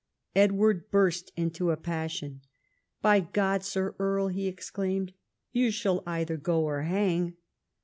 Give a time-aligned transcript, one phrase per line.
[0.35, 2.41] Edward burst into a passion.
[3.03, 5.13] "By God, Sir Earl," he ex claimed,"
[5.51, 7.35] you shall either go or hang."